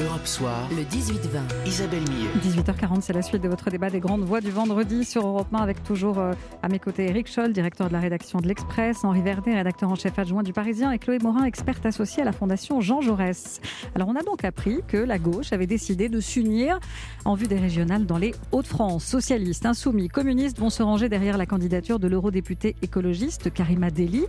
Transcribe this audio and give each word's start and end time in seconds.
Europe 0.00 0.28
Soir, 0.28 0.68
le 0.70 0.84
18-20, 0.84 1.66
Isabelle 1.66 2.02
Millet. 2.02 2.28
18h40, 2.40 3.00
c'est 3.00 3.12
la 3.12 3.22
suite 3.22 3.42
de 3.42 3.48
votre 3.48 3.68
débat 3.68 3.90
des 3.90 3.98
grandes 3.98 4.22
voix 4.22 4.40
du 4.40 4.52
vendredi 4.52 5.04
sur 5.04 5.26
Europe 5.26 5.48
1 5.52 5.58
avec 5.58 5.82
toujours 5.82 6.20
euh, 6.20 6.34
à 6.62 6.68
mes 6.68 6.78
côtés 6.78 7.06
Eric 7.06 7.26
Scholl, 7.26 7.52
directeur 7.52 7.88
de 7.88 7.92
la 7.94 7.98
rédaction 7.98 8.38
de 8.38 8.46
l'Express, 8.46 9.02
Henri 9.02 9.22
Verdet, 9.22 9.56
rédacteur 9.56 9.90
en 9.90 9.96
chef 9.96 10.16
adjoint 10.16 10.44
du 10.44 10.52
Parisien 10.52 10.92
et 10.92 11.00
Chloé 11.00 11.18
Morin, 11.18 11.42
experte 11.42 11.84
associée 11.84 12.22
à 12.22 12.24
la 12.24 12.30
Fondation 12.30 12.80
Jean 12.80 13.00
Jaurès. 13.00 13.60
Alors 13.96 14.06
on 14.06 14.14
a 14.14 14.22
donc 14.22 14.44
appris 14.44 14.82
que 14.86 14.98
la 14.98 15.18
gauche 15.18 15.52
avait 15.52 15.66
décidé 15.66 16.08
de 16.08 16.20
s'unir 16.20 16.78
en 17.24 17.34
vue 17.34 17.48
des 17.48 17.58
régionales 17.58 18.06
dans 18.06 18.18
les 18.18 18.36
Hauts-de-France. 18.52 19.04
Socialistes, 19.04 19.66
insoumis, 19.66 20.06
communistes 20.06 20.60
vont 20.60 20.70
se 20.70 20.84
ranger 20.84 21.08
derrière 21.08 21.36
la 21.36 21.46
candidature 21.46 21.98
de 21.98 22.06
l'eurodéputé 22.06 22.76
écologiste 22.82 23.52
Karima 23.52 23.90
Deli. 23.90 24.26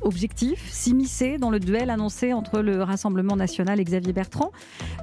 Objectif, 0.00 0.70
s'immiscer 0.70 1.36
dans 1.36 1.50
le 1.50 1.60
duel 1.60 1.90
annoncé 1.90 2.32
entre 2.32 2.60
le 2.60 2.82
Rassemblement 2.82 3.36
national 3.36 3.80
et 3.80 3.84
Xavier 3.84 4.14
Bertrand. 4.14 4.50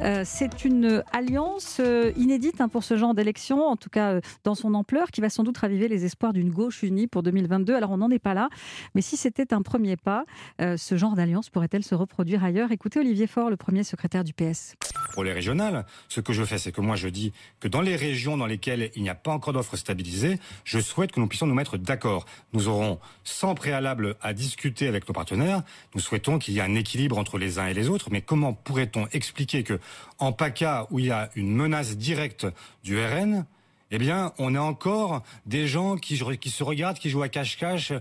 Euh, 0.02 0.07
c'est 0.24 0.64
une 0.64 1.04
alliance 1.12 1.78
euh, 1.80 2.12
inédite 2.16 2.62
hein, 2.62 2.70
pour 2.70 2.84
ce 2.84 2.96
genre 2.98 3.14
d'élection, 3.14 3.66
en 3.66 3.76
tout 3.76 3.90
cas 3.90 4.14
euh, 4.14 4.22
dans 4.44 4.56
son 4.56 4.74
ampleur, 4.74 5.12
qui 5.12 5.22
va 5.22 5.30
sans 5.30 5.44
doute 5.44 5.58
raviver 5.58 5.88
les 5.88 6.06
espoirs 6.06 6.34
d'une 6.34 6.50
gauche 6.50 6.84
unie 6.84 7.08
pour 7.08 7.24
2022. 7.24 7.76
Alors 7.76 7.92
on 7.92 7.98
n'en 7.98 8.10
est 8.10 8.20
pas 8.20 8.34
là, 8.34 8.50
mais 8.96 9.02
si 9.02 9.18
c'était 9.18 9.54
un 9.54 9.62
premier 9.62 9.98
pas, 9.98 10.26
ce 10.60 10.98
genre 10.98 11.16
d'alliance 11.16 11.50
pourrait-elle 11.50 11.84
se 11.84 11.96
reproduire 11.96 12.44
ailleurs? 12.44 12.72
Écoutez 12.72 13.00
Olivier 13.00 13.28
Faure, 13.28 13.50
le 13.50 13.58
premier 13.58 13.84
secrétaire 13.84 14.24
du 14.24 14.34
PS. 14.34 14.76
Pour 15.18 15.24
les 15.24 15.34
régionales, 15.34 15.84
ce 16.10 16.22
que 16.22 16.32
je 16.32 16.44
fais, 16.44 16.60
c'est 16.60 16.72
que 16.72 16.80
moi 16.80 16.96
je 16.96 17.08
dis 17.08 17.34
que 17.60 17.68
dans 17.68 17.82
les 17.82 17.96
régions 17.96 18.38
dans 18.38 18.46
lesquelles 18.46 18.92
il 18.96 19.02
n'y 19.02 19.10
a 19.10 19.16
pas 19.16 19.32
encore 19.32 19.52
d'offres 19.52 19.76
stabilisées, 19.76 20.38
je 20.64 20.78
souhaite 20.78 21.12
que 21.12 21.20
nous 21.20 21.26
puissions 21.26 21.48
nous 21.48 21.56
mettre 21.56 21.80
d'accord. 21.80 22.28
Nous 22.54 22.68
aurons 22.68 23.00
sans 23.24 23.56
préalable 23.56 24.16
à 24.22 24.34
discuter 24.34 24.88
avec 24.88 25.08
nos 25.08 25.16
partenaires. 25.16 25.64
Nous 25.96 26.02
souhaitons 26.02 26.38
qu'il 26.38 26.54
y 26.54 26.60
ait 26.60 26.62
un 26.62 26.76
équilibre 26.76 27.18
entre 27.18 27.40
les 27.40 27.58
uns 27.58 27.66
et 27.66 27.74
les 27.74 27.90
autres. 27.90 28.10
Mais 28.12 28.22
comment 28.22 28.54
pourrait-on 28.54 29.08
expliquer 29.08 29.64
que 29.64 29.80
en 30.20 30.34
PACA, 30.34 30.86
où 30.92 31.00
il 31.00 31.06
y 31.06 31.12
a 31.12 31.32
une 31.36 31.52
menace 31.52 31.98
directe 31.98 32.46
du 32.84 33.04
RN, 33.04 33.48
eh 33.90 33.98
bien, 33.98 34.34
on 34.38 34.54
a 34.54 34.62
encore 34.62 35.24
des 35.48 35.66
gens 35.66 35.98
qui, 35.98 36.22
qui 36.40 36.50
se 36.52 36.64
regardent, 36.64 37.00
qui 37.00 37.10
jouent 37.10 37.24
à 37.24 37.30
cache-cache? 37.30 37.92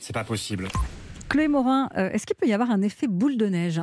C'est 0.00 0.14
pas 0.14 0.24
possible. 0.24 0.68
Chloé 1.28 1.48
Morin, 1.48 1.90
euh, 1.98 2.08
est-ce 2.12 2.24
qu'il 2.24 2.36
peut 2.36 2.48
y 2.48 2.54
avoir 2.54 2.70
un 2.70 2.80
effet 2.80 3.08
boule 3.08 3.36
de 3.36 3.48
neige? 3.48 3.82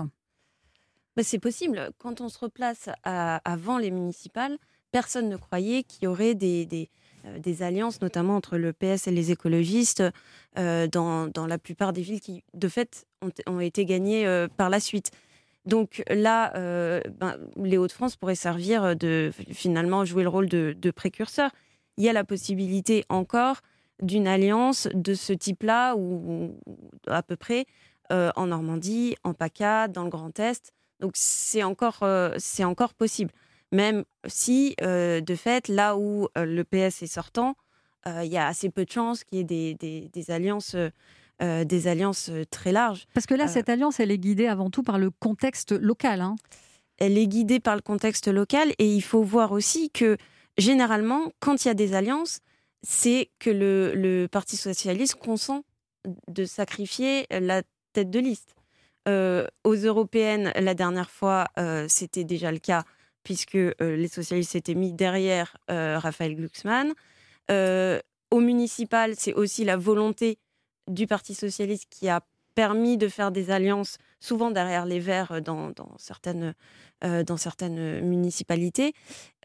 Bah, 1.16 1.24
C'est 1.24 1.40
possible. 1.40 1.92
Quand 1.98 2.22
on 2.22 2.30
se 2.30 2.40
replace 2.40 2.90
avant 3.04 3.78
les 3.78 3.92
municipales, 3.92 4.58
personne 4.92 5.30
ne 5.30 5.38
croyait 5.38 5.84
qu'il 5.84 6.06
y 6.06 6.08
aurait 6.08 6.36
des, 6.36 6.90
euh, 7.26 7.54
alliances, 7.60 8.02
notamment 8.02 8.36
entre 8.36 8.58
le 8.58 8.74
PS 8.74 9.08
et 9.08 9.12
les 9.12 9.32
écologistes, 9.32 10.04
euh, 10.58 10.88
dans, 10.88 11.30
la 11.48 11.58
plupart 11.58 11.94
des 11.94 12.02
villes 12.02 12.22
qui, 12.22 12.44
de 12.54 12.68
fait, 12.68 13.06
ont, 13.48 13.60
été 13.60 13.86
gagnées 13.86 14.48
par 14.58 14.70
la 14.70 14.80
suite. 14.80 15.12
Donc 15.66 16.04
là, 16.10 16.56
euh, 16.56 17.02
ben, 17.20 17.38
les 17.58 17.78
Hauts-de-France 17.78 18.16
pourraient 18.16 18.36
servir 18.36 18.96
de 18.96 19.32
finalement 19.52 20.04
jouer 20.06 20.24
le 20.24 20.30
rôle 20.30 20.50
de, 20.50 20.92
précurseur. 20.92 21.52
Il 21.98 22.04
y 22.04 22.10
a 22.10 22.14
la 22.14 22.24
possibilité 22.24 23.06
encore 23.10 23.58
d'une 24.02 24.28
alliance 24.28 24.88
de 24.94 25.14
ce 25.14 25.34
type-là, 25.34 25.96
ou, 25.96 26.56
à 27.08 27.22
peu 27.22 27.36
près, 27.36 27.66
euh, 28.12 28.32
en 28.36 28.48
Normandie, 28.48 29.16
en 29.24 29.34
PACA, 29.34 29.88
dans 29.88 30.04
le 30.04 30.10
Grand 30.10 30.40
Est. 30.40 30.74
Donc 31.00 31.14
c'est 31.16 31.64
encore, 31.64 32.00
euh, 32.04 32.34
c'est 32.38 32.64
encore 32.64 32.94
possible. 32.94 33.32
Même 33.72 34.04
si, 34.26 34.76
de 34.80 35.36
fait, 35.36 35.68
là 35.68 35.96
où 35.96 36.28
le 36.36 36.64
PS 36.64 37.04
est 37.04 37.08
sortant, 37.14 37.56
il 38.08 38.26
y 38.26 38.38
a 38.38 38.48
assez 38.48 38.72
peu 38.72 38.84
de 38.84 38.90
chances 38.90 39.24
qu'il 39.24 39.38
y 39.38 39.42
ait 39.42 39.44
des, 39.44 39.76
des, 39.76 40.10
des 40.12 40.32
alliances 40.32 40.76
euh, 41.42 41.64
des 41.64 41.88
alliances 41.88 42.28
euh, 42.30 42.44
très 42.44 42.74
larges. 42.74 43.08
Parce 43.14 43.26
que 43.26 43.34
là, 43.34 43.46
euh, 43.46 43.48
cette 43.48 43.70
alliance, 43.70 44.02
elle 44.02 44.12
est 44.12 44.18
guidée 44.18 44.48
avant 44.48 44.70
tout 44.70 44.84
par 44.84 44.98
le 44.98 45.10
contexte 45.10 45.72
local. 45.72 46.20
Hein. 46.20 46.36
Elle 46.98 47.18
est 47.18 47.28
guidée 47.28 47.62
par 47.62 47.76
le 47.76 47.82
contexte 47.82 48.28
local 48.28 48.74
et 48.78 48.94
il 48.94 49.02
faut 49.02 49.24
voir 49.24 49.54
aussi 49.54 49.90
que 49.90 50.18
généralement, 50.58 51.32
quand 51.40 51.64
il 51.64 51.70
y 51.70 51.72
a 51.72 51.76
des 51.76 51.94
alliances, 51.94 52.42
c'est 52.84 53.30
que 53.40 53.50
le, 53.50 54.28
Parti 54.30 54.58
socialiste 54.58 55.16
consent 55.16 55.64
de 56.28 56.44
sacrifier 56.44 57.26
la 57.32 57.64
tête 57.94 58.10
de 58.10 58.20
liste. 58.20 58.54
Aux 59.64 59.76
européennes, 59.76 60.52
la 60.56 60.74
dernière 60.74 61.10
fois, 61.10 61.48
c'était 61.88 62.24
déjà 62.24 62.52
le 62.52 62.60
cas, 62.60 62.84
puisque 63.24 63.58
les 63.80 64.08
socialistes 64.08 64.52
s'étaient 64.52 64.76
mis 64.76 64.94
derrière 64.94 65.58
Raphaël 65.68 66.36
Glucksmann. 66.36 66.94
aux 67.50 68.40
municipales, 68.40 69.14
c'est 69.18 69.34
aussi 69.34 69.66
la 69.66 69.78
volonté 69.78 70.38
du 70.88 71.08
Parti 71.08 71.36
socialiste 71.36 71.88
qui 71.90 72.10
a 72.10 72.22
permis 72.56 72.98
de 72.98 73.08
faire 73.08 73.32
des 73.32 73.52
alliances, 73.52 73.98
souvent 74.20 74.52
derrière 74.52 74.86
les 74.86 75.00
Verts 75.00 75.42
dans, 75.42 75.72
certaines, 75.98 76.54
euh, 77.06 78.02
municipalités. 78.02 78.94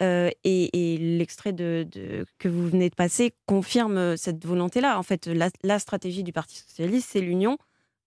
Euh, 0.00 0.30
et, 0.42 0.98
l'extrait 0.98 1.54
que 1.54 2.48
vous 2.48 2.68
venez 2.68 2.90
de 2.90 2.94
passer 2.96 3.32
confirme 3.46 4.16
cette 4.16 4.44
volonté-là. 4.44 4.98
En 4.98 5.04
fait, 5.04 5.28
la, 5.28 5.78
stratégie 5.78 6.24
du 6.24 6.32
Parti 6.32 6.56
socialiste, 6.56 7.10
c'est 7.12 7.20
l'union, 7.20 7.56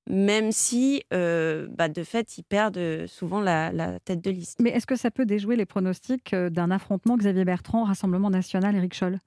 même 0.09 0.51
si, 0.51 1.03
euh, 1.13 1.67
bah, 1.69 1.89
de 1.89 2.03
fait, 2.03 2.37
ils 2.37 2.43
perdent 2.43 3.05
souvent 3.07 3.41
la, 3.41 3.71
la, 3.71 3.99
tête 3.99 4.23
de 4.23 4.31
liste. 4.31 4.59
Mais 4.61 4.69
est-ce 4.69 4.87
que 4.87 4.95
ça 4.95 5.11
peut 5.11 5.25
déjouer 5.25 5.55
les 5.55 5.65
pronostics 5.65 6.33
d'un 6.33 6.71
affrontement 6.71 7.17
Xavier 7.17 7.45
Bertrand, 7.45 7.83
Rassemblement 7.83 8.29
national, 8.29 8.75
Éric 8.75 8.93
Scholl? 8.93 9.19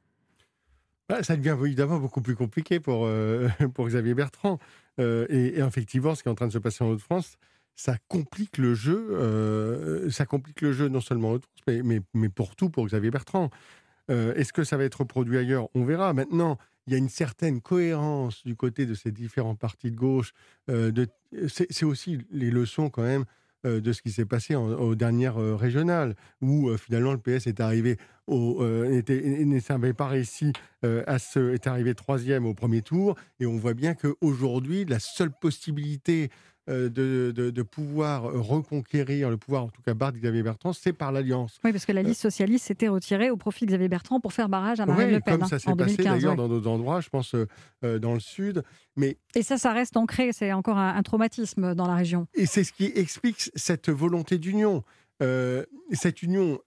Bah, 1.11 1.25
ça 1.25 1.37
devient 1.37 1.57
évidemment 1.61 1.99
beaucoup 1.99 2.23
plus 2.23 2.37
compliqué 2.37 2.79
pour, 2.79 3.05
euh, 3.05 3.49
pour 3.75 3.89
Xavier 3.89 4.15
Bertrand. 4.15 4.61
Euh, 5.01 5.27
et, 5.29 5.59
effectivement, 5.59 6.15
ce 6.15 6.23
qui 6.23 6.29
est 6.29 6.33
en 6.33 6.37
train 6.37 6.47
de 6.47 6.53
se 6.53 6.59
passer 6.59 6.85
en 6.85 6.89
Haute-France, 6.91 7.37
ça 7.75 7.97
complique 8.07 8.59
le 8.59 8.75
jeu. 8.75 9.09
Euh, 9.11 10.09
ça 10.11 10.25
complique 10.25 10.61
le 10.61 10.71
jeu 10.71 10.87
non 10.87 11.01
seulement 11.01 11.31
en 11.31 11.33
Haute-France, 11.33 11.63
mais, 11.67 11.83
mais, 11.83 12.01
mais, 12.15 12.29
pour 12.29 12.55
tout 12.55 12.71
pour 12.71 12.87
Xavier 12.87 13.11
Bertrand. 13.11 13.51
Est-ce 14.09 14.53
que 14.53 14.65
ça 14.65 14.77
va 14.77 14.83
être 14.83 15.03
reproduit 15.03 15.39
ailleurs? 15.39 15.69
On 15.77 15.85
verra. 15.85 16.13
Maintenant, 16.13 16.59
il 16.91 16.95
y 16.95 16.97
a 16.97 16.99
une 16.99 17.09
certaine 17.09 17.61
cohérence 17.61 18.45
du 18.45 18.57
côté 18.57 18.85
de 18.85 18.95
ces 18.95 19.13
différents 19.13 19.55
partis 19.55 19.93
de 19.93 19.97
gauche. 19.97 20.35
c'est 21.49 21.85
aussi 21.85 22.19
les 22.33 22.51
leçons 22.51 22.91
quand 22.91 23.05
même 23.05 23.25
euh, 23.67 23.83
de 23.83 23.93
ce 23.93 24.01
qui 24.01 24.11
s'est 24.11 24.25
passé 24.25 24.55
aux 24.55 24.95
dernières 24.95 25.37
euh, 25.39 25.55
régionales, 25.55 26.17
où 26.41 26.71
euh, 26.71 26.79
finalement 26.79 27.13
le 27.13 27.19
PS 27.19 27.47
est 27.47 27.61
arrivé 27.61 27.99
au, 28.27 28.65
n'avait 28.65 29.93
pas 29.93 30.07
réussi 30.07 30.55
à 30.83 31.19
se, 31.19 31.53
est 31.53 31.67
arrivé 31.67 31.95
troisième 31.95 32.47
au 32.47 32.55
premier 32.55 32.81
tour, 32.81 33.17
et 33.39 33.45
on 33.45 33.59
voit 33.59 33.75
bien 33.75 33.95
qu'aujourd'hui 33.95 34.87
la 34.87 34.99
seule 34.99 35.31
possibilité 35.31 36.31
euh, 36.71 36.89
de, 36.89 37.63
pouvoir 37.63 38.23
reconquérir 38.23 39.29
le 39.29 39.37
pouvoir, 39.37 39.65
en 39.65 39.69
tout 39.69 39.83
cas 39.83 39.93
Bart 39.93 40.13
Xavier 40.13 40.43
Bertrand, 40.43 40.73
c'est 40.73 40.93
par 40.93 41.13
l'Alliance. 41.13 41.59
Oui, 41.65 41.73
parce 41.73 41.85
que 41.85 41.93
la 41.93 42.03
liste 42.03 42.21
socialiste 42.21 42.67
s'était 42.67 42.89
retirée 42.89 43.31
au 43.31 43.37
profit 43.37 43.67
de 43.67 43.71
Xavier 43.71 43.89
Bertrand 43.89 44.21
pour 44.21 44.33
faire 44.33 44.49
barrage 44.49 44.81
à 44.81 44.87
Marine 44.87 45.11
Le 45.11 45.21
Pen. 45.21 45.39
Comme 45.39 45.49
ça 45.49 45.59
s'est 45.59 45.75
passé 45.75 45.97
d'ailleurs 46.03 46.37
dans 46.37 46.49
d'autres 46.49 46.69
endroits, 46.69 47.01
je 47.01 47.09
pense 47.09 47.35
euh, 47.35 47.47
euh, 47.85 47.99
dans 47.99 48.15
le 48.15 48.21
Sud. 48.21 48.63
Mais... 48.97 49.19
Et 49.35 49.43
ça, 49.43 49.59
ça 49.59 49.73
reste 49.73 49.97
ancré, 49.97 50.33
c'est 50.33 50.53
encore 50.53 50.79
un, 50.79 51.03
traumatisme 51.03 51.75
dans 51.75 51.87
la 51.87 51.95
région. 51.95 52.27
Et 52.35 52.47
c'est 52.47 52.65
ce 52.65 52.73
qui 52.73 52.93
explique 52.95 53.51
cette 53.55 53.89
volonté 53.89 54.39
d'union. 54.39 54.85
cette 55.93 56.23
union, 56.23 56.61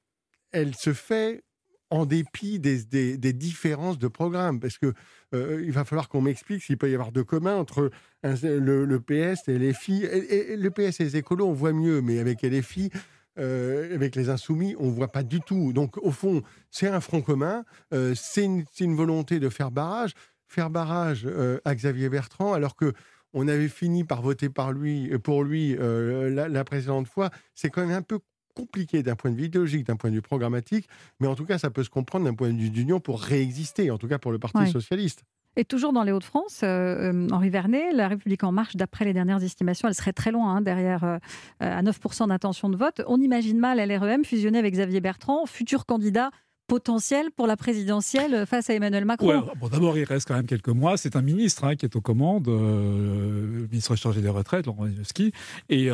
elle 0.51 0.75
se 0.75 0.93
fait 0.93 1.43
en 1.93 2.07
dépit 2.07 2.59
des, 2.59 3.33
différences 3.33 3.99
de 3.99 4.07
programme, 4.07 4.59
parce 4.59 4.79
que 4.79 4.93
euh, 5.35 5.61
il 5.63 5.71
va 5.71 5.85
falloir 5.85 6.09
qu'on 6.09 6.21
m'explique 6.21 6.63
s'il 6.63 6.75
peut 6.75 6.89
y 6.89 6.95
avoir 6.95 7.11
de 7.11 7.21
commun 7.21 7.55
entre 7.55 7.91
le, 8.23 8.97
PS 8.97 9.47
et 9.47 9.59
les 9.59 9.73
filles. 9.73 10.05
Et, 10.05 10.57
le 10.57 10.71
PS 10.71 11.01
et 11.01 11.03
les 11.03 11.17
écolos, 11.17 11.45
on 11.45 11.53
voit 11.53 11.71
mieux, 11.71 12.01
mais 12.01 12.17
avec 12.17 12.41
les 12.41 12.63
filles, 12.63 12.89
euh, 13.37 13.93
avec 13.93 14.15
les 14.15 14.29
insoumis, 14.29 14.75
on 14.79 14.89
voit 14.89 15.09
pas 15.09 15.21
du 15.21 15.39
tout. 15.39 15.71
Donc, 15.71 15.97
au 15.97 16.09
fond, 16.09 16.41
c'est 16.71 16.87
un 16.87 16.99
front 16.99 17.21
commun, 17.21 17.63
euh, 17.93 18.15
c'est 18.15 18.45
une, 18.45 18.95
volonté 18.95 19.39
de 19.39 19.49
faire 19.49 19.69
barrage, 19.69 20.13
faire 20.47 20.71
barrage 20.71 21.27
à 21.63 21.75
Xavier 21.75 22.09
Bertrand, 22.09 22.53
alors 22.53 22.75
que 22.75 22.91
on 23.33 23.47
avait 23.47 23.67
fini 23.67 24.03
par 24.03 24.23
voter 24.23 24.49
par 24.49 24.71
lui, 24.71 25.15
pour 25.19 25.43
lui 25.43 25.75
la, 25.77 26.49
la 26.49 26.63
précédente 26.63 27.07
fois. 27.07 27.29
C'est 27.53 27.69
quand 27.69 27.81
même 27.85 27.95
un 27.95 28.01
peu 28.01 28.19
compliqué 28.53 29.03
d'un 29.03 29.15
point 29.15 29.31
de 29.31 29.35
vue 29.35 29.45
idéologique, 29.45 29.87
d'un 29.87 29.95
point 29.95 30.09
de 30.09 30.15
vue 30.15 30.21
programmatique, 30.21 30.87
mais 31.19 31.27
en 31.27 31.35
tout 31.35 31.45
cas, 31.45 31.57
ça 31.57 31.69
peut 31.69 31.83
se 31.83 31.89
comprendre 31.89 32.25
d'un 32.25 32.33
point 32.33 32.51
de 32.51 32.57
vue 32.57 32.69
d'union 32.69 32.99
pour 32.99 33.21
réexister, 33.21 33.91
en 33.91 33.97
tout 33.97 34.07
cas 34.07 34.17
pour 34.17 34.31
le 34.31 34.39
Parti 34.39 34.69
socialiste. 34.71 35.23
Et 35.55 35.65
toujours 35.65 35.93
dans 35.93 36.03
les 36.03 36.11
Hauts-de-France, 36.11 36.61
euh, 36.63 37.13
euh, 37.13 37.27
Henri 37.31 37.49
Vernet, 37.49 37.91
la 37.93 38.07
République 38.07 38.43
en 38.43 38.51
marche, 38.51 38.75
d'après 38.75 39.05
les 39.05 39.13
dernières 39.13 39.43
estimations, 39.43 39.87
elle 39.87 39.93
serait 39.93 40.13
très 40.13 40.31
loin, 40.31 40.55
hein, 40.55 40.61
derrière 40.61 41.03
euh, 41.03 41.17
à 41.59 41.83
9% 41.83 42.29
d'intention 42.29 42.69
de 42.69 42.75
vote. 42.75 43.01
On 43.07 43.21
imagine 43.21 43.59
mal 43.59 43.77
LREM 43.77 44.25
fusionner 44.25 44.57
avec 44.57 44.73
Xavier 44.73 44.99
Bertrand, 44.99 45.45
futur 45.45 45.85
candidat 45.85 46.31
potentiel 46.65 47.29
pour 47.29 47.45
la 47.45 47.55
présidentielle 47.55 48.47
face 48.47 48.69
à 48.69 48.73
Emmanuel 48.73 49.05
Macron 49.05 49.43
bon, 49.59 49.67
D'abord, 49.67 49.97
il 49.97 50.05
reste 50.05 50.27
quand 50.27 50.33
même 50.33 50.47
quelques 50.47 50.69
mois. 50.69 50.97
C'est 50.97 51.15
un 51.15 51.21
ministre 51.21 51.65
hein, 51.65 51.75
qui 51.75 51.85
est 51.85 51.95
aux 51.95 52.01
commandes, 52.01 52.47
le 52.47 53.67
ministre 53.69 53.95
chargé 53.95 54.21
des 54.21 54.29
retraites, 54.29 54.65
Laurent 54.65 54.85
Wieski. 54.85 55.33
Et 55.69 55.89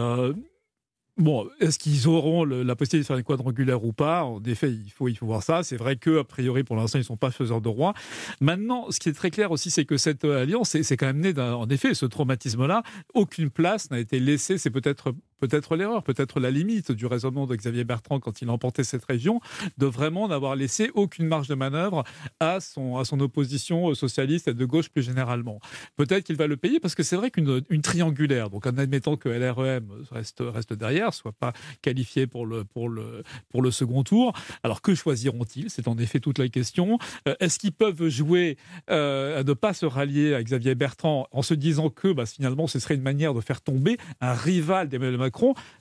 Bon, 1.19 1.49
est-ce 1.59 1.77
qu'ils 1.77 2.07
auront 2.07 2.45
la 2.45 2.77
possibilité 2.77 3.03
de 3.03 3.07
faire 3.07 3.17
une 3.17 3.25
quadrangulaire 3.25 3.83
ou 3.83 3.91
pas? 3.91 4.23
En 4.23 4.41
effet, 4.43 4.71
il 4.71 4.89
faut, 4.89 5.09
il 5.09 5.15
faut 5.15 5.25
voir 5.25 5.43
ça. 5.43 5.63
C'est 5.63 5.75
vrai 5.75 5.97
que 5.97 6.19
a 6.19 6.23
priori, 6.23 6.63
pour 6.63 6.77
l'instant, 6.77 6.97
ils 6.97 7.01
ne 7.01 7.05
sont 7.07 7.17
pas 7.17 7.29
faiseurs 7.29 7.59
de 7.59 7.67
roi. 7.67 7.93
Maintenant, 8.39 8.89
ce 8.89 9.01
qui 9.01 9.09
est 9.09 9.13
très 9.13 9.29
clair 9.29 9.51
aussi, 9.51 9.69
c'est 9.69 9.83
que 9.83 9.97
cette 9.97 10.23
alliance, 10.23 10.77
c'est 10.81 10.95
quand 10.95 11.07
même 11.07 11.19
né, 11.19 11.37
en 11.37 11.67
effet, 11.67 11.93
ce 11.93 12.05
traumatisme-là. 12.05 12.83
Aucune 13.13 13.49
place 13.49 13.91
n'a 13.91 13.99
été 13.99 14.21
laissée. 14.21 14.57
C'est 14.57 14.69
peut-être 14.69 15.13
peut-être 15.39 15.75
l'erreur, 15.75 16.03
peut-être 16.03 16.39
la 16.39 16.51
limite 16.51 16.91
du 16.91 17.05
raisonnement 17.05 17.47
de 17.47 17.55
Xavier 17.55 17.83
Bertrand 17.83 18.19
quand 18.19 18.41
il 18.41 18.49
a 18.49 18.51
emporté 18.51 18.83
cette 18.83 19.05
région, 19.05 19.41
de 19.77 19.85
vraiment 19.85 20.27
n'avoir 20.27 20.55
laissé 20.55 20.91
aucune 20.93 21.27
marge 21.27 21.47
de 21.47 21.55
manœuvre 21.55 22.03
à 22.39 22.59
son, 22.59 22.97
à 22.97 23.05
son 23.05 23.19
opposition 23.19 23.93
socialiste 23.93 24.47
et 24.47 24.53
de 24.53 24.65
gauche 24.65 24.89
plus 24.89 25.03
généralement. 25.03 25.59
Peut-être 25.95 26.23
qu'il 26.23 26.35
va 26.35 26.47
le 26.47 26.57
payer 26.57 26.79
parce 26.79 26.95
que 26.95 27.03
c'est 27.03 27.15
vrai 27.15 27.31
qu'une 27.31 27.61
une 27.69 27.81
triangulaire, 27.81 28.49
donc 28.49 28.65
en 28.65 28.77
admettant 28.77 29.17
que 29.17 29.29
LREM 29.29 29.87
reste, 30.11 30.41
reste 30.45 30.73
derrière, 30.73 31.13
soit 31.13 31.31
pas 31.31 31.53
qualifié 31.81 32.27
pour 32.27 32.45
le, 32.45 32.63
pour 32.63 32.89
le, 32.89 33.23
pour 33.49 33.61
le 33.61 33.71
second 33.71 34.03
tour, 34.03 34.33
alors 34.63 34.81
que 34.81 34.95
choisiront-ils? 34.95 35.69
C'est 35.69 35.87
en 35.87 35.97
effet 35.97 36.19
toute 36.19 36.37
la 36.37 36.49
question. 36.49 36.99
Euh, 37.27 37.35
est-ce 37.39 37.59
qu'ils 37.59 37.71
peuvent 37.71 38.07
jouer 38.09 38.57
euh, 38.89 39.39
à 39.39 39.43
ne 39.43 39.53
pas 39.53 39.73
se 39.73 39.85
rallier 39.85 40.33
à 40.33 40.43
Xavier 40.43 40.75
Bertrand 40.75 41.27
en 41.31 41.41
se 41.41 41.53
disant 41.53 41.89
que 41.89 42.11
bah, 42.11 42.25
finalement 42.25 42.67
ce 42.67 42.79
serait 42.79 42.95
une 42.95 43.01
manière 43.01 43.33
de 43.33 43.41
faire 43.41 43.61
tomber 43.61 43.97
un 44.21 44.33
rival 44.33 44.89
d'Emmanuel 44.89 45.17
Macron 45.17 45.28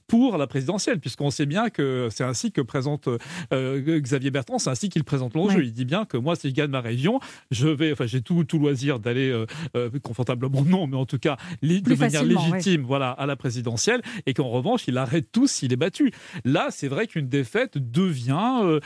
pour 0.07 0.39
la 0.39 0.47
présidentielle, 0.47 1.01
puisqu'on 1.01 1.31
sait 1.31 1.45
bien 1.45 1.69
que 1.69 2.09
c'est 2.11 2.25
ainsi 2.25 2.51
que 2.51 2.63
présente 2.63 3.09
euh, 3.53 4.01
Xavier 4.01 4.31
Bertrand, 4.31 4.59
c'est 4.59 4.71
ainsi 4.71 4.89
qu'il 4.89 5.05
présente 5.05 5.35
l'enjeu. 5.35 5.63
Il 5.63 5.73
dit 5.73 5.85
bien 5.85 6.07
que 6.07 6.17
moi, 6.17 6.35
si 6.35 6.49
je 6.49 6.55
gagne 6.55 6.71
ma 6.71 6.81
région, 6.81 7.21
je 7.51 7.69
vais, 7.69 7.93
enfin, 7.93 8.07
j'ai 8.07 8.23
tout, 8.23 8.43
tout 8.45 8.59
loisir 8.59 9.01
d'aller 9.01 9.29
euh, 9.29 9.45
euh, 9.77 9.91
confortablement, 10.03 10.63
non, 10.65 10.87
mais 10.87 10.97
en 10.97 11.05
tout 11.05 11.19
cas 11.19 11.37
de 11.63 11.95
manière 11.95 12.25
légitime, 12.25 12.83
voilà, 12.83 13.11
à 13.11 13.27
la 13.27 13.37
présidentielle, 13.37 14.01
et 14.25 14.33
qu'en 14.33 14.49
revanche, 14.49 14.89
il 14.89 14.97
arrête 14.97 15.31
tout 15.31 15.47
s'il 15.47 15.73
est 15.75 15.77
battu. 15.77 16.11
Là, 16.45 16.69
c'est 16.71 16.89
vrai 16.89 17.07
qu'une 17.07 17.29
défaite 17.29 17.77
devient, 17.77 18.81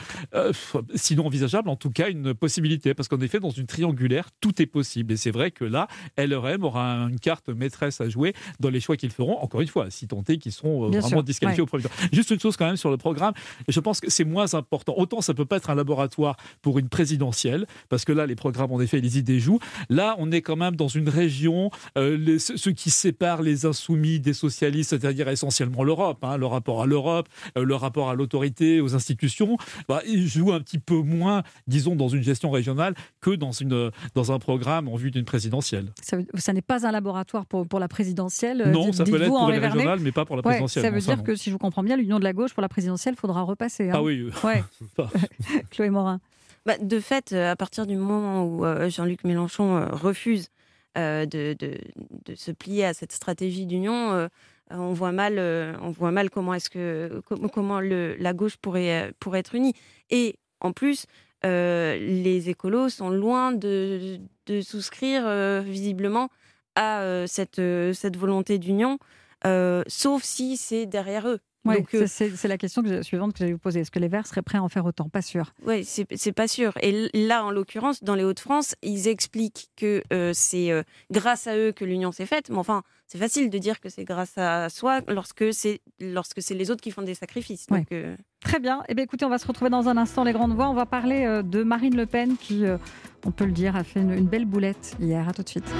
sinon 0.95 1.27
envisageable, 1.27 1.69
en 1.69 1.77
tout 1.77 1.91
cas 1.91 2.09
une 2.09 2.33
possibilité, 2.33 2.93
parce 2.93 3.07
qu'en 3.07 3.21
effet, 3.21 3.39
dans 3.39 3.49
une 3.49 3.65
triangulaire, 3.65 4.29
tout 4.41 4.61
est 4.61 4.65
possible. 4.65 5.13
Et 5.13 5.17
c'est 5.17 5.31
vrai 5.31 5.51
que 5.51 5.63
là, 5.63 5.87
LRM 6.17 6.63
aura 6.63 6.95
une 7.09 7.19
carte 7.19 7.47
maîtresse 7.49 8.01
à 8.01 8.09
jouer 8.09 8.33
dans 8.59 8.69
les 8.69 8.81
choix 8.81 8.97
qu'ils 8.97 9.11
feront. 9.11 9.37
Encore 9.39 9.61
une 9.61 9.67
fois, 9.67 9.89
si 9.89 10.05
est 10.05 10.37
qu'ils 10.37 10.51
sont 10.53 10.89
vraiment 10.89 11.23
disqualifiés 11.23 11.63
au 11.63 11.65
premier 11.65 11.83
tour. 11.83 11.91
Juste 12.11 12.29
une 12.29 12.39
chose 12.39 12.57
quand 12.57 12.65
même 12.65 12.77
sur 12.77 12.91
le 12.91 12.97
programme, 12.97 13.33
je 13.67 13.79
pense 13.79 13.99
que 13.99 14.09
c'est 14.09 14.23
moins 14.23 14.53
important. 14.53 14.93
Autant 14.97 15.21
ça 15.21 15.33
peut 15.33 15.45
pas 15.45 15.57
être 15.57 15.69
un 15.69 15.75
laboratoire 15.75 16.37
pour 16.61 16.79
une 16.79 16.89
présidentielle, 16.89 17.65
parce 17.89 18.05
que 18.05 18.11
là, 18.11 18.25
les 18.25 18.35
programmes, 18.35 18.71
en 18.71 18.81
effet, 18.81 18.99
les 18.99 19.17
idées 19.17 19.39
jouent. 19.39 19.59
Là, 19.89 20.15
on 20.19 20.31
est 20.31 20.41
quand 20.41 20.55
même 20.55 20.75
dans 20.75 20.87
une 20.87 21.09
région, 21.09 21.71
euh, 21.97 22.37
ce, 22.39 22.69
qui 22.69 22.89
sépare 22.89 23.41
les 23.41 23.65
insoumis 23.65 24.19
des 24.19 24.33
socialistes, 24.33 24.91
c'est-à-dire 24.91 25.27
essentiellement 25.29 25.83
l'Europe, 25.83 26.23
hein, 26.23 26.37
le 26.37 26.45
rapport 26.45 26.81
à 26.81 26.85
l'Europe, 26.85 27.27
euh, 27.57 27.63
le 27.63 27.75
rapport 27.75 28.09
à 28.09 28.15
l'autorité, 28.15 28.81
aux 28.81 28.95
institutions, 28.95 29.57
bah, 29.87 30.01
il 30.07 30.27
joue 30.27 30.53
un 30.53 30.59
petit 30.59 30.79
peu 30.79 30.97
moins, 30.97 31.43
disons, 31.67 31.95
dans 31.95 32.09
une 32.09 32.23
gestion 32.23 32.51
régionale 32.51 32.93
que 33.21 33.31
dans, 33.31 33.51
une, 33.51 33.91
dans 34.15 34.31
un 34.31 34.39
programme 34.39 34.87
en 34.87 34.95
vue 34.95 35.11
d'une 35.11 35.25
présidentielle. 35.25 35.91
Ça, 36.01 36.53
n'est 36.53 36.61
pas 36.61 36.85
un 36.85 36.91
laboratoire 36.91 37.45
pour, 37.45 37.67
pour 37.67 37.79
la 37.79 37.87
présidentielle 37.87 38.69
Non, 38.71 38.91
ça 38.91 39.03
peut 39.03 39.17
l'être 39.17 39.29
pour 39.29 39.49
les 39.49 39.59
régionales, 39.59 39.99
mais 39.99 40.11
pas 40.11 40.25
pour 40.25 40.35
la 40.35 40.42
présidentielle. 40.43 40.85
ça 40.85 40.91
veut 40.91 40.99
dire 40.99 41.23
que, 41.23 41.35
si 41.35 41.49
je 41.49 41.51
vous 41.55 41.59
comprends 41.59 41.83
bien, 41.83 41.97
l'union 41.97 42.19
de 42.19 42.23
la 42.23 42.33
gauche 42.33 42.53
pour 42.53 42.61
la 42.61 42.69
présidentielle, 42.69 43.15
faudra 43.15 43.41
repasser. 43.41 43.89
Hein. 43.89 43.95
Ah 43.95 44.03
oui. 44.03 44.29
Ouais. 44.43 44.63
Chloé 45.71 45.89
Morin. 45.89 46.19
Bah, 46.65 46.77
de 46.79 46.99
fait, 46.99 47.33
euh, 47.33 47.51
à 47.51 47.55
partir 47.55 47.85
du 47.85 47.97
moment 47.97 48.45
où 48.45 48.65
euh, 48.65 48.89
Jean-Luc 48.89 49.25
Mélenchon 49.25 49.75
euh, 49.75 49.87
refuse 49.91 50.49
de, 50.95 51.25
de, 51.25 51.77
de, 52.25 52.35
se 52.35 52.51
plier 52.51 52.85
à 52.85 52.93
cette 52.93 53.11
stratégie 53.11 53.65
d'union, 53.65 54.29
on 54.69 54.93
voit 54.93 55.11
mal, 55.11 55.39
on 55.81 55.89
voit 55.89 56.11
mal 56.11 56.29
comment 56.29 56.53
est-ce 56.53 56.69
que 56.69 57.19
comment 57.51 57.79
le, 57.79 58.15
la 58.19 58.33
gauche 58.33 58.57
pourrait 58.57 59.11
pourrait 59.19 59.39
être 59.39 59.55
unie. 59.55 59.73
Et 60.11 60.35
en 60.59 60.71
plus, 60.71 61.07
les 61.43 62.43
écolos 62.47 62.89
sont 62.89 63.09
loin 63.09 63.53
de, 63.53 64.19
de 64.45 64.61
souscrire 64.61 65.23
visiblement 65.63 66.29
à 66.75 67.23
cette 67.25 67.59
cette 67.93 68.15
volonté 68.15 68.59
d'union, 68.59 68.99
sauf 69.87 70.23
si 70.23 70.57
c'est 70.57 70.85
derrière 70.85 71.27
eux. 71.27 71.39
Euh, 71.65 72.07
c'est 72.07 72.47
la 72.47 72.57
question 72.57 72.83
suivante 73.01 73.33
que 73.33 73.39
j'allais 73.39 73.53
vous 73.53 73.57
poser. 73.57 73.81
Est-ce 73.81 73.91
que 73.91 73.99
les 73.99 74.07
Verts 74.07 74.27
seraient 74.27 74.41
prêts 74.41 74.57
à 74.57 74.63
en 74.63 74.69
faire 74.69 74.85
autant? 74.85 75.07
Pas 75.09 75.21
sûr. 75.21 75.53
Oui, 75.65 75.85
c'est 75.85 76.31
pas 76.33 76.47
sûr. 76.47 76.73
Et 76.81 77.09
là, 77.13 77.45
en 77.45 77.51
l'occurrence, 77.51 78.03
dans 78.03 78.15
les 78.15 78.23
Hauts-de-France, 78.23 78.75
ils 78.81 79.07
expliquent 79.07 79.69
que 79.77 80.03
euh, 80.11 80.31
c'est 80.33 80.71
euh, 80.71 80.83
grâce 81.11 81.47
à 81.47 81.57
eux 81.57 81.71
que 81.71 81.85
l'union 81.85 82.11
s'est 82.11 82.25
faite. 82.25 82.49
Mais 82.49 82.57
enfin, 82.57 82.83
c'est 83.07 83.17
facile 83.17 83.49
de 83.49 83.57
dire 83.57 83.79
que 83.79 83.89
c'est 83.89 84.03
grâce 84.03 84.37
à 84.37 84.69
soi 84.69 85.01
lorsque 85.07 85.53
c'est 85.53 85.81
lorsque 85.99 86.41
c'est 86.41 86.53
les 86.53 86.69
autres 86.69 86.81
qui 86.81 86.91
font 86.91 87.01
des 87.01 87.15
sacrifices. 87.15 87.67
Très 88.41 88.59
bien. 88.59 88.83
Eh 88.89 88.93
bien, 88.93 89.05
écoutez, 89.05 89.23
on 89.23 89.29
va 89.29 89.37
se 89.37 89.47
retrouver 89.47 89.69
dans 89.69 89.87
un 89.87 89.95
instant, 89.95 90.25
les 90.25 90.33
grandes 90.33 90.53
voix. 90.53 90.69
On 90.69 90.73
va 90.73 90.85
parler 90.85 91.41
de 91.45 91.63
Marine 91.63 91.95
Le 91.95 92.05
Pen 92.05 92.35
qui, 92.35 92.65
on 93.25 93.31
peut 93.31 93.45
le 93.45 93.53
dire, 93.53 93.77
a 93.77 93.85
fait 93.85 94.01
une, 94.01 94.11
une 94.11 94.27
belle 94.27 94.45
boulette 94.45 94.97
hier. 94.99 95.29
À 95.29 95.33
tout 95.33 95.43
de 95.43 95.49
suite. 95.49 95.71